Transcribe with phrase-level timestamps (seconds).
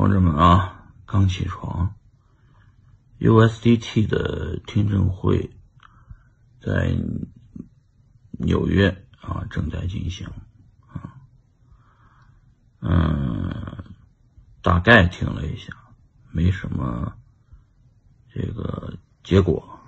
[0.00, 1.94] 同志们啊，刚起床。
[3.18, 5.50] USDT 的听证会
[6.58, 6.96] 在
[8.30, 10.26] 纽约啊正在进行
[10.88, 11.20] 啊，
[12.80, 13.84] 嗯，
[14.62, 15.74] 大概听了一下，
[16.30, 17.12] 没什么
[18.32, 19.80] 这个结果。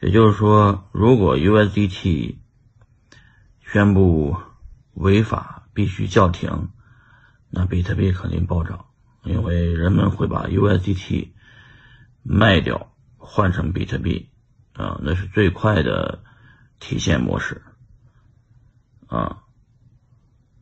[0.00, 2.36] 也就是说，如果 USDT
[3.60, 4.36] 宣布
[4.94, 6.70] 违法，必须叫停。
[7.50, 8.86] 那比特币肯定暴涨，
[9.24, 11.30] 因为人们会把 USDT
[12.22, 14.28] 卖掉换成比特币，
[14.74, 16.22] 啊，那是最快的
[16.78, 17.62] 提现模式。
[19.06, 19.44] 啊，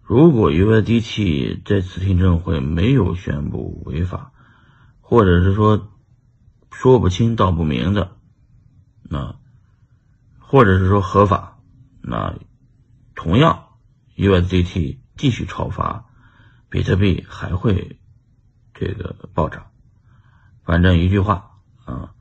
[0.02, 4.32] 如果 USDT 这次听证会没有宣布违法，
[5.00, 5.90] 或者是说
[6.70, 8.16] 说不清道不明的，
[9.02, 9.36] 那
[10.38, 11.58] 或者是说合法，
[12.00, 12.38] 那
[13.16, 13.70] 同样
[14.16, 16.05] USDT 继续超发。
[16.76, 17.98] 比特币还会
[18.74, 19.70] 这个暴涨，
[20.62, 21.52] 反正一句话
[21.86, 22.12] 啊，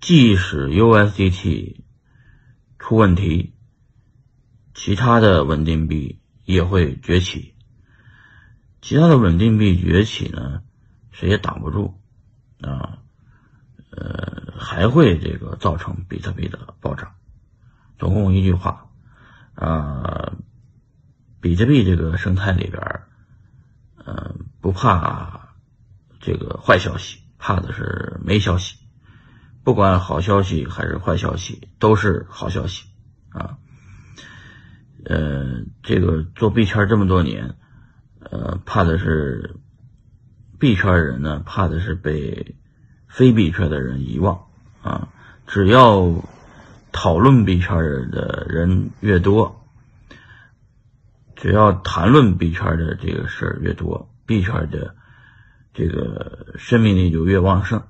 [0.00, 1.80] 即使 USDT
[2.78, 3.56] 出问题，
[4.74, 7.56] 其他的稳定币也会崛起。
[8.80, 10.62] 其他的稳定币崛起呢，
[11.10, 12.00] 谁也挡不住
[12.60, 13.02] 啊，
[13.90, 17.16] 呃，还会这个造成比特币的暴涨。
[17.98, 18.88] 总共一句话
[19.56, 20.32] 啊，
[21.40, 22.80] 比特币这个生态里边。
[24.04, 25.54] 嗯，不怕
[26.20, 28.76] 这个坏消息，怕的是没消息。
[29.64, 32.88] 不管好消息还是坏消息，都是好消息
[33.30, 33.58] 啊。
[35.04, 37.54] 呃，这个做币圈这么多年，
[38.18, 39.56] 呃，怕的是
[40.58, 42.56] 币圈人呢，怕的是被
[43.08, 44.46] 非币圈的人遗忘
[44.82, 45.08] 啊。
[45.46, 46.24] 只要
[46.90, 47.76] 讨论币圈
[48.10, 49.61] 的人越多。
[51.42, 54.94] 只要谈论币圈的这个事儿越多，币圈的
[55.74, 57.82] 这个生命力就越旺盛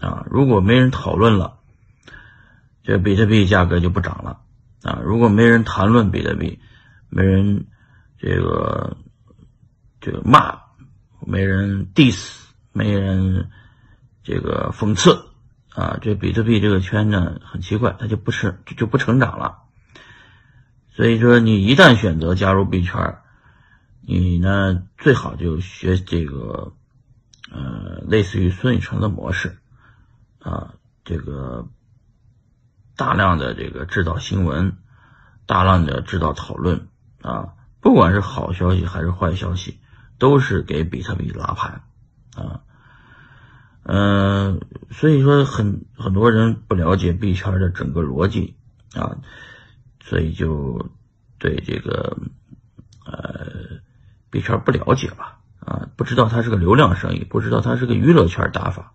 [0.00, 0.24] 啊！
[0.30, 1.58] 如果没人讨论了，
[2.82, 4.40] 这比特币价格就不涨了
[4.82, 5.02] 啊！
[5.04, 6.60] 如果没人谈论比特币，
[7.10, 7.66] 没人
[8.16, 8.96] 这个
[10.00, 10.58] 这个骂，
[11.26, 12.38] 没人 diss，
[12.72, 13.50] 没人
[14.22, 15.26] 这个讽刺
[15.74, 15.98] 啊！
[16.00, 19.63] 这比特币这个圈呢很奇怪，它就不是就不成长了。
[20.96, 23.18] 所以说，你一旦选择加入币圈，
[24.00, 26.72] 你呢最好就学这个，
[27.50, 29.58] 呃，类似于孙宇晨的模式，
[30.38, 30.74] 啊，
[31.04, 31.66] 这个
[32.96, 34.76] 大量的这个制造新闻，
[35.46, 36.86] 大量的制造讨论，
[37.22, 39.80] 啊，不管是好消息还是坏消息，
[40.20, 41.82] 都是给比特币拉盘，
[42.36, 42.60] 啊，
[43.82, 44.60] 嗯，
[44.92, 48.54] 所以说很很多人不了解币圈的整个逻辑，
[48.94, 49.18] 啊。
[50.06, 50.90] 所以就
[51.38, 52.18] 对这个
[53.06, 53.80] 呃
[54.30, 58.92] 币圈不了解吧啊，不知道它是个流量生意，不知道它是个娱乐圈打法。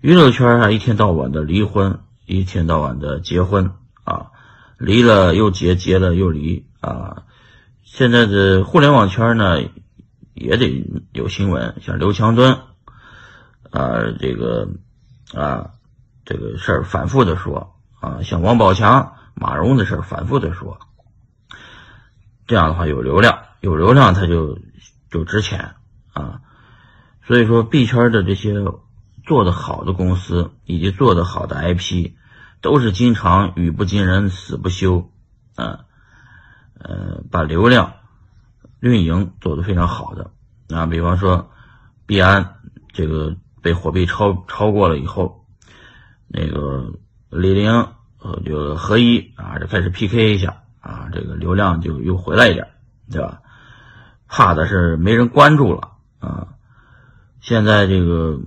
[0.00, 3.70] 娱乐圈啊，一天到晚的离婚，一天到晚的结婚
[4.02, 4.32] 啊，
[4.76, 7.22] 离了又结，结了又离啊。
[7.84, 9.60] 现在的互联网圈呢，
[10.34, 12.58] 也得有新闻，像刘强东
[13.70, 14.68] 啊，这个
[15.32, 15.70] 啊
[16.24, 19.14] 这个事儿反复的说啊，像王宝强。
[19.40, 20.80] 马蓉的事反复的说，
[22.46, 24.58] 这样的话有流量，有流量它就
[25.10, 25.76] 就值钱
[26.12, 26.40] 啊。
[27.24, 28.54] 所以说币圈的这些
[29.24, 32.14] 做的好的公司以及做的好的 IP，
[32.60, 35.12] 都是经常语不惊人死不休
[35.54, 35.84] 啊，
[36.78, 37.92] 呃，把流量
[38.80, 40.32] 运营做得非常好的
[40.74, 40.86] 啊。
[40.86, 41.50] 比方说
[42.06, 42.56] 币安
[42.92, 45.44] 这个被火币超超过了以后，
[46.26, 46.92] 那个
[47.30, 47.88] 李玲。
[48.20, 52.66] 呃，就合一啊，就开始 PK 一下啊，这个流量就又回来一点，
[53.12, 53.42] 对吧？
[54.26, 56.48] 怕的是没人关注了啊。
[57.40, 58.40] 现在这个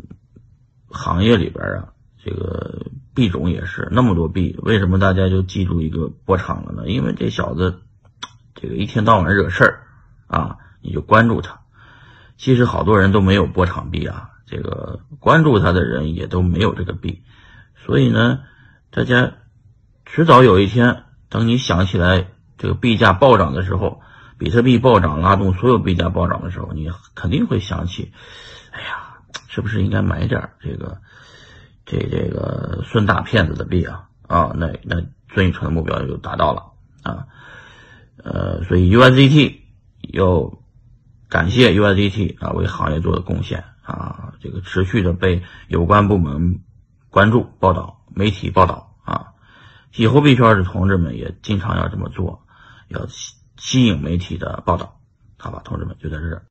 [0.90, 6.90] 行业里边啊，这个币种也是那么多币，为什么大家就记住一个波场了呢？
[6.90, 7.80] 因为这小子
[8.54, 9.88] 这个一天到晚惹事儿
[10.28, 11.62] 啊，你就关注他。
[12.36, 17.24] 其实好多人都没有波场币啊，这个关注他的人也都没有这个币，
[17.86, 18.42] 所以呢，
[18.92, 19.32] 大家。
[20.14, 22.28] 迟早有一天，等你想起来
[22.58, 24.02] 这个币价暴涨的时候，
[24.38, 28.12] 比特币暴涨拉动所有币价暴涨的时候，你肯定会想起，
[28.72, 30.98] 哎呀，是不是应该买点这个
[31.86, 34.10] 这这个孙大骗子的币啊？
[34.28, 35.02] 啊，那那
[35.34, 36.74] 孙宇晨的目标就达到了
[37.04, 37.28] 啊。
[38.22, 39.60] 呃，所以 USDT
[40.12, 40.52] 要
[41.30, 46.60] 感谢 USDT 啊，为行业做的贡献啊，这个持续的被有关部门
[47.10, 49.28] 关注、报道、媒体报道啊。
[49.96, 52.46] 以后币圈的同志们也经常要这么做，
[52.88, 55.00] 要吸吸引媒体的报道，
[55.38, 56.40] 好吧，同志们就在这儿。